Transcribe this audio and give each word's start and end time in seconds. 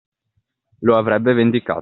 Lo 0.79 0.97
avrebbe 0.97 1.33
vendicato. 1.33 1.79